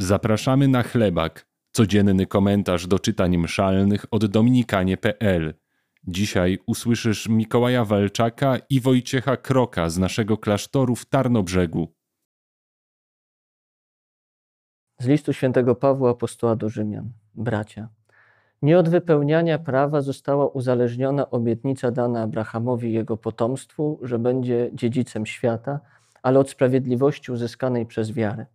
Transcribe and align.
Zapraszamy 0.00 0.68
na 0.68 0.82
chlebak, 0.82 1.46
codzienny 1.72 2.26
komentarz 2.26 2.86
do 2.86 2.98
czytań 2.98 3.38
mszalnych 3.38 4.04
od 4.10 4.26
dominikanie.pl. 4.26 5.54
Dzisiaj 6.04 6.58
usłyszysz 6.66 7.28
Mikołaja 7.28 7.84
Walczaka 7.84 8.56
i 8.70 8.80
Wojciecha 8.80 9.36
Kroka 9.36 9.90
z 9.90 9.98
naszego 9.98 10.36
klasztoru 10.36 10.96
w 10.96 11.06
Tarnobrzegu. 11.06 11.94
Z 14.98 15.06
listu 15.06 15.32
świętego 15.32 15.74
Pawła 15.74 16.10
apostoła 16.10 16.56
do 16.56 16.68
Rzymian. 16.68 17.12
Bracia, 17.34 17.88
nie 18.62 18.78
od 18.78 18.88
wypełniania 18.88 19.58
prawa 19.58 20.00
została 20.00 20.46
uzależniona 20.46 21.30
obietnica 21.30 21.90
dana 21.90 22.22
Abrahamowi 22.22 22.88
i 22.88 22.92
jego 22.92 23.16
potomstwu, 23.16 23.98
że 24.02 24.18
będzie 24.18 24.70
dziedzicem 24.72 25.26
świata, 25.26 25.80
ale 26.22 26.38
od 26.38 26.50
sprawiedliwości 26.50 27.32
uzyskanej 27.32 27.86
przez 27.86 28.12
wiarę. 28.12 28.46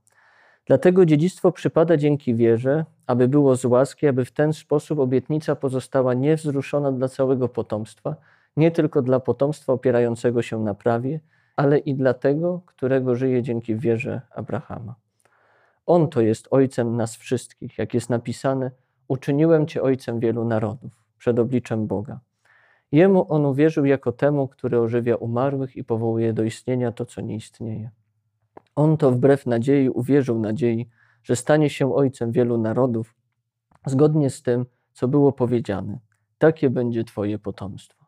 Dlatego 0.66 1.06
dziedzictwo 1.06 1.52
przypada 1.52 1.98
dzięki 1.98 2.36
wierze, 2.36 2.86
aby 3.08 3.28
było 3.28 3.56
z 3.56 3.66
łaski, 3.66 4.08
aby 4.08 4.26
w 4.26 4.32
ten 4.32 4.54
sposób 4.54 5.00
obietnica 5.00 5.56
pozostała 5.56 6.14
niewzruszona 6.14 6.92
dla 6.92 7.08
całego 7.08 7.50
potomstwa, 7.50 8.16
nie 8.58 8.72
tylko 8.72 9.02
dla 9.02 9.20
potomstwa 9.20 9.74
opierającego 9.74 10.42
się 10.42 10.60
na 10.60 10.74
prawie, 10.74 11.20
ale 11.56 11.78
i 11.78 11.96
dla 11.96 12.14
tego, 12.14 12.62
którego 12.66 13.16
żyje 13.16 13.44
dzięki 13.44 13.76
wierze 13.76 14.22
Abrahama. 14.32 14.96
On 15.86 16.10
to 16.10 16.22
jest 16.22 16.48
ojcem 16.52 16.98
nas 16.98 17.16
wszystkich, 17.16 17.78
jak 17.78 17.94
jest 17.94 18.10
napisane: 18.10 18.72
Uczyniłem 19.08 19.68
cię 19.68 19.82
ojcem 19.82 20.20
wielu 20.20 20.46
narodów 20.46 20.92
przed 21.18 21.40
obliczem 21.40 21.88
Boga. 21.88 22.20
Jemu 22.92 23.26
on 23.30 23.46
uwierzył 23.46 23.86
jako 23.86 24.12
temu, 24.12 24.48
który 24.48 24.80
ożywia 24.80 25.16
umarłych 25.16 25.76
i 25.76 25.84
powołuje 25.84 26.34
do 26.34 26.44
istnienia 26.44 26.92
to, 26.92 27.06
co 27.06 27.22
nie 27.22 27.36
istnieje. 27.36 27.90
On 28.76 28.98
to 28.98 29.12
wbrew 29.12 29.46
nadziei 29.46 29.90
uwierzył 29.90 30.40
nadziei, 30.40 30.90
że 31.24 31.36
stanie 31.36 31.70
się 31.70 31.96
ojcem 31.96 32.32
wielu 32.32 32.58
narodów, 32.58 33.16
zgodnie 33.86 34.30
z 34.30 34.42
tym, 34.42 34.66
co 34.94 35.08
było 35.08 35.32
powiedziane. 35.32 36.00
Takie 36.38 36.70
będzie 36.70 37.04
Twoje 37.04 37.40
potomstwo. 37.40 38.06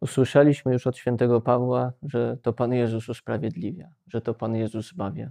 Usłyszeliśmy 0.00 0.72
już 0.72 0.86
od 0.86 0.96
świętego 0.96 1.40
Pawła, 1.40 1.92
że 2.02 2.36
to 2.42 2.52
Pan 2.52 2.72
Jezus 2.72 3.08
usprawiedliwia, 3.08 3.88
że 4.06 4.20
to 4.20 4.34
Pan 4.34 4.56
Jezus 4.56 4.88
zbawia. 4.88 5.30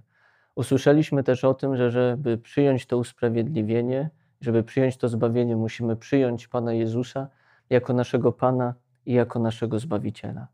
Usłyszeliśmy 0.56 1.24
też 1.24 1.44
o 1.44 1.54
tym, 1.54 1.78
że 1.78 1.92
żeby 1.92 2.38
przyjąć 2.38 2.86
to 2.86 2.98
usprawiedliwienie, 2.98 4.10
żeby 4.42 4.64
przyjąć 4.64 4.98
to 4.98 5.08
zbawienie, 5.08 5.56
musimy 5.56 5.96
przyjąć 5.96 6.48
Pana 6.48 6.74
Jezusa 6.74 7.28
jako 7.70 7.94
naszego 7.94 8.32
Pana 8.32 8.74
i 9.06 9.14
jako 9.14 9.40
naszego 9.40 9.80
Zbawiciela. 9.80 10.48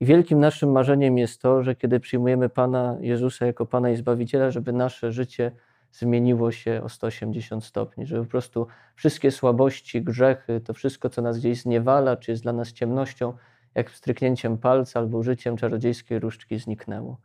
I 0.00 0.06
wielkim 0.06 0.40
naszym 0.40 0.72
marzeniem 0.72 1.18
jest 1.18 1.42
to, 1.42 1.62
że 1.62 1.74
kiedy 1.74 2.00
przyjmujemy 2.00 2.48
Pana 2.48 2.96
Jezusa 3.00 3.46
jako 3.46 3.66
Pana 3.66 3.90
i 3.90 3.96
Zbawiciela, 3.96 4.50
żeby 4.50 4.72
nasze 4.72 5.12
życie 5.12 5.52
zmieniło 5.92 6.52
się 6.52 6.80
o 6.84 6.88
180 6.88 7.64
stopni, 7.64 8.06
żeby 8.06 8.24
po 8.24 8.30
prostu 8.30 8.66
wszystkie 8.94 9.30
słabości, 9.30 10.02
grzechy, 10.02 10.60
to 10.60 10.74
wszystko, 10.74 11.10
co 11.10 11.22
nas 11.22 11.38
gdzieś 11.38 11.60
zniewala, 11.62 12.16
czy 12.16 12.30
jest 12.30 12.42
dla 12.42 12.52
nas 12.52 12.72
ciemnością, 12.72 13.32
jak 13.74 13.90
stryknięciem 13.90 14.58
palca 14.58 15.00
albo 15.00 15.18
użyciem 15.18 15.56
czarodziejskiej 15.56 16.18
różdżki 16.18 16.58
zniknęło. 16.58 17.20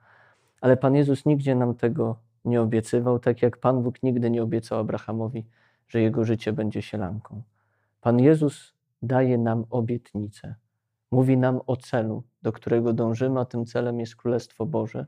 Ale 0.61 0.77
Pan 0.77 0.95
Jezus 0.95 1.25
nigdzie 1.25 1.55
nam 1.55 1.75
tego 1.75 2.19
nie 2.45 2.61
obiecywał, 2.61 3.19
tak 3.19 3.41
jak 3.41 3.57
Pan 3.57 3.83
Bóg 3.83 4.03
nigdy 4.03 4.29
nie 4.29 4.43
obiecał 4.43 4.79
Abrahamowi, 4.79 5.45
że 5.87 6.01
jego 6.01 6.25
życie 6.25 6.53
będzie 6.53 6.81
sielanką. 6.81 7.41
Pan 8.01 8.19
Jezus 8.19 8.73
daje 9.01 9.37
nam 9.37 9.65
obietnicę. 9.69 10.55
Mówi 11.15 11.37
nam 11.37 11.59
o 11.67 11.75
celu, 11.77 12.23
do 12.41 12.51
którego 12.51 12.93
dążymy, 12.93 13.39
a 13.39 13.45
tym 13.45 13.65
celem 13.65 13.99
jest 13.99 14.15
Królestwo 14.15 14.65
Boże. 14.65 15.05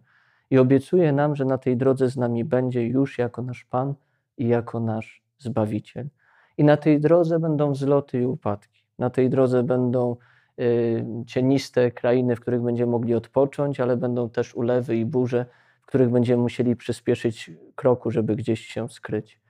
I 0.49 0.57
obiecuje 0.57 1.11
nam, 1.11 1.35
że 1.35 1.45
na 1.45 1.57
tej 1.57 1.77
drodze 1.77 2.09
z 2.09 2.17
nami 2.17 2.45
będzie 2.45 2.87
już 2.87 3.17
jako 3.17 3.41
nasz 3.41 3.65
Pan 3.65 3.93
i 4.37 4.47
jako 4.47 4.79
nasz 4.79 5.23
Zbawiciel. 5.37 6.09
I 6.57 6.63
na 6.63 6.77
tej 6.77 6.99
drodze 6.99 7.39
będą 7.39 7.71
wzloty 7.71 8.21
i 8.21 8.25
upadki. 8.25 8.83
Na 8.99 9.09
tej 9.09 9.29
drodze 9.29 9.63
będą 9.63 10.15
y, 10.59 11.05
cieniste 11.25 11.91
krainy, 11.91 12.35
w 12.35 12.39
których 12.39 12.61
będziemy 12.61 12.91
mogli 12.91 13.15
odpocząć, 13.15 13.79
ale 13.79 13.97
będą 13.97 14.29
też 14.29 14.55
ulewy 14.55 14.97
i 14.97 15.05
burze, 15.05 15.45
w 15.81 15.85
których 15.85 16.09
będziemy 16.09 16.41
musieli 16.41 16.75
przyspieszyć 16.75 17.51
kroku, 17.75 18.11
żeby 18.11 18.35
gdzieś 18.35 18.65
się 18.65 18.89
skryć. 18.89 19.41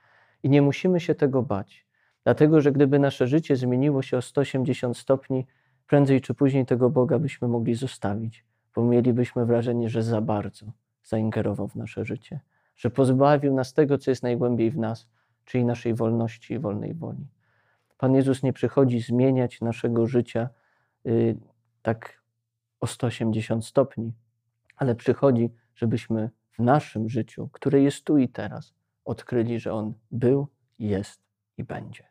I 0.43 0.49
nie 0.49 0.61
musimy 0.61 0.99
się 0.99 1.15
tego 1.15 1.43
bać, 1.43 1.87
dlatego 2.23 2.61
że 2.61 2.71
gdyby 2.71 2.99
nasze 2.99 3.27
życie 3.27 3.55
zmieniło 3.55 4.01
się 4.01 4.17
o 4.17 4.21
180 4.21 4.97
stopni, 4.97 5.45
prędzej 5.87 6.21
czy 6.21 6.33
później 6.33 6.65
tego 6.65 6.89
Boga 6.89 7.19
byśmy 7.19 7.47
mogli 7.47 7.75
zostawić, 7.75 8.45
bo 8.75 8.83
mielibyśmy 8.83 9.45
wrażenie, 9.45 9.89
że 9.89 10.03
za 10.03 10.21
bardzo 10.21 10.65
zaingerował 11.03 11.67
w 11.67 11.75
nasze 11.75 12.05
życie, 12.05 12.39
że 12.75 12.89
pozbawił 12.89 13.53
nas 13.53 13.73
tego, 13.73 13.97
co 13.97 14.11
jest 14.11 14.23
najgłębiej 14.23 14.71
w 14.71 14.77
nas, 14.77 15.07
czyli 15.45 15.65
naszej 15.65 15.93
wolności 15.93 16.53
i 16.53 16.59
wolnej 16.59 16.93
woli. 16.93 17.27
Pan 17.97 18.15
Jezus 18.15 18.43
nie 18.43 18.53
przychodzi 18.53 19.01
zmieniać 19.01 19.61
naszego 19.61 20.07
życia 20.07 20.49
yy, 21.03 21.37
tak 21.81 22.21
o 22.79 22.87
180 22.87 23.65
stopni, 23.65 24.13
ale 24.75 24.95
przychodzi, 24.95 25.49
żebyśmy 25.75 26.29
w 26.51 26.59
naszym 26.59 27.09
życiu, 27.09 27.49
które 27.51 27.81
jest 27.81 28.03
tu 28.03 28.17
i 28.17 28.29
teraz, 28.29 28.73
odkryli, 29.05 29.59
że 29.59 29.73
On 29.73 29.93
był, 30.11 30.47
jest 30.79 31.21
i 31.57 31.63
będzie. 31.63 32.03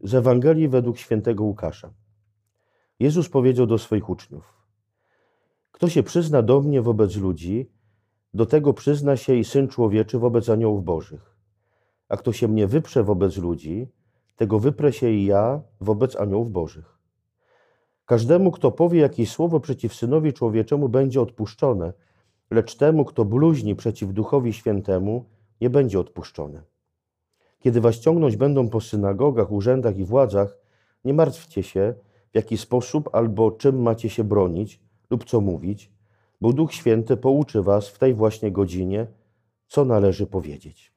Z 0.00 0.14
Ewangelii 0.14 0.68
według 0.68 0.98
świętego 0.98 1.44
Łukasza. 1.44 1.90
Jezus 3.00 3.28
powiedział 3.28 3.66
do 3.66 3.78
swoich 3.78 4.08
uczniów: 4.08 4.54
Kto 5.72 5.88
się 5.88 6.02
przyzna 6.02 6.42
do 6.42 6.60
mnie 6.60 6.82
wobec 6.82 7.16
ludzi, 7.16 7.70
do 8.34 8.46
tego 8.46 8.72
przyzna 8.74 9.16
się 9.16 9.34
i 9.34 9.44
syn 9.44 9.68
człowieczy 9.68 10.18
wobec 10.18 10.48
aniołów 10.48 10.84
bożych. 10.84 11.36
A 12.08 12.16
kto 12.16 12.32
się 12.32 12.48
mnie 12.48 12.66
wyprze 12.66 13.04
wobec 13.04 13.36
ludzi, 13.36 13.88
tego 14.36 14.58
wyprę 14.58 14.92
się 14.92 15.10
i 15.10 15.24
ja 15.24 15.60
wobec 15.80 16.16
aniołów 16.16 16.52
bożych. 16.52 16.98
Każdemu, 18.04 18.50
kto 18.50 18.72
powie 18.72 19.00
jakieś 19.00 19.30
słowo 19.30 19.60
przeciw 19.60 19.94
synowi 19.94 20.32
człowieczemu, 20.32 20.88
będzie 20.88 21.20
odpuszczone, 21.20 21.92
lecz 22.50 22.76
temu, 22.76 23.04
kto 23.04 23.24
bluźni 23.24 23.76
przeciw 23.76 24.12
duchowi 24.12 24.52
świętemu, 24.52 25.24
nie 25.60 25.70
będzie 25.70 26.00
odpuszczone. 26.00 26.62
Kiedy 27.60 27.80
was 27.80 27.98
ciągnąć 27.98 28.36
będą 28.36 28.68
po 28.68 28.80
synagogach, 28.80 29.52
urzędach 29.52 29.98
i 29.98 30.04
władzach, 30.04 30.58
nie 31.04 31.14
martwcie 31.14 31.62
się, 31.62 31.94
w 32.32 32.34
jaki 32.36 32.58
sposób 32.58 33.08
albo 33.12 33.50
czym 33.50 33.82
macie 33.82 34.10
się 34.10 34.24
bronić 34.24 34.80
lub 35.10 35.24
co 35.24 35.40
mówić, 35.40 35.92
bo 36.40 36.52
Duch 36.52 36.74
Święty 36.74 37.16
pouczy 37.16 37.62
was 37.62 37.88
w 37.88 37.98
tej 37.98 38.14
właśnie 38.14 38.52
godzinie, 38.52 39.06
co 39.66 39.84
należy 39.84 40.26
powiedzieć. 40.26 40.92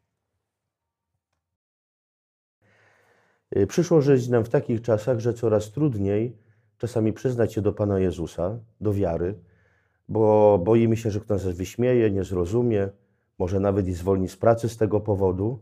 Y, 3.57 3.67
przyszło 3.67 4.01
żyć 4.01 4.27
nam 4.27 4.45
w 4.45 4.49
takich 4.49 4.81
czasach, 4.81 5.19
że 5.19 5.33
coraz 5.33 5.71
trudniej 5.71 6.37
czasami 6.77 7.13
przyznać 7.13 7.53
się 7.53 7.61
do 7.61 7.73
Pana 7.73 7.99
Jezusa, 7.99 8.59
do 8.81 8.93
wiary, 8.93 9.39
bo 10.09 10.57
boimy 10.63 10.97
się, 10.97 11.11
że 11.11 11.19
ktoś 11.19 11.43
nas 11.43 11.55
wyśmieje, 11.55 12.11
nie 12.11 12.23
zrozumie, 12.23 12.89
może 13.39 13.59
nawet 13.59 13.87
i 13.87 13.93
zwolni 13.93 14.27
z 14.27 14.37
pracy 14.37 14.69
z 14.69 14.77
tego 14.77 14.99
powodu. 14.99 15.59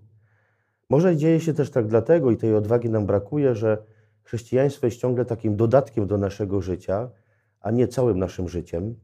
Może 0.91 1.17
dzieje 1.17 1.39
się 1.39 1.53
też 1.53 1.71
tak 1.71 1.87
dlatego 1.87 2.31
i 2.31 2.37
tej 2.37 2.55
odwagi 2.55 2.89
nam 2.89 3.05
brakuje, 3.05 3.55
że 3.55 3.83
chrześcijaństwo 4.23 4.87
jest 4.87 4.99
ciągle 4.99 5.25
takim 5.25 5.55
dodatkiem 5.55 6.07
do 6.07 6.17
naszego 6.17 6.61
życia, 6.61 7.09
a 7.61 7.71
nie 7.71 7.87
całym 7.87 8.19
naszym 8.19 8.49
życiem. 8.49 8.95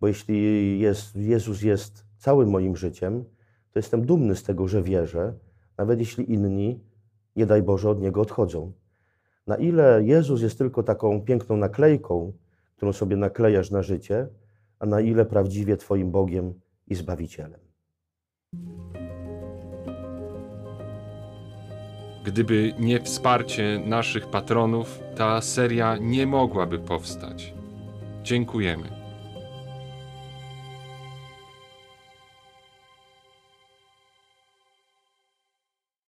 Bo 0.00 0.08
jeśli 0.08 0.80
jest, 0.80 1.16
Jezus 1.16 1.62
jest 1.62 2.04
całym 2.18 2.50
moim 2.50 2.76
życiem, 2.76 3.24
to 3.72 3.78
jestem 3.78 4.06
dumny 4.06 4.36
z 4.36 4.42
tego, 4.42 4.68
że 4.68 4.82
wierzę, 4.82 5.34
nawet 5.78 5.98
jeśli 5.98 6.32
inni, 6.32 6.80
nie 7.36 7.46
daj 7.46 7.62
Boże, 7.62 7.90
od 7.90 8.00
Niego 8.00 8.20
odchodzą. 8.20 8.72
Na 9.46 9.56
ile 9.56 10.00
Jezus 10.04 10.42
jest 10.42 10.58
tylko 10.58 10.82
taką 10.82 11.20
piękną 11.20 11.56
naklejką, 11.56 12.32
którą 12.76 12.92
sobie 12.92 13.16
naklejasz 13.16 13.70
na 13.70 13.82
życie, 13.82 14.28
a 14.78 14.86
na 14.86 15.00
ile 15.00 15.24
prawdziwie 15.24 15.76
Twoim 15.76 16.10
Bogiem 16.10 16.54
i 16.86 16.94
Zbawicielem. 16.94 17.69
Gdyby 22.24 22.74
nie 22.78 23.00
wsparcie 23.00 23.80
naszych 23.86 24.26
patronów, 24.26 25.00
ta 25.16 25.40
seria 25.40 25.96
nie 25.96 26.26
mogłaby 26.26 26.78
powstać. 26.78 27.52
Dziękujemy. 28.22 28.99